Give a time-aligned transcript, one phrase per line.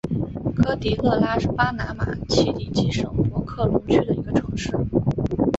[0.57, 4.75] 科迪勒拉是巴拿马奇里基省博克龙区的一个城市。